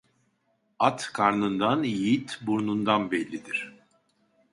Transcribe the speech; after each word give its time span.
At 0.79 1.09
karnından 1.13 1.83
yiğit 1.83 2.39
burnundan 2.41 3.11
bellidir. 3.11 3.73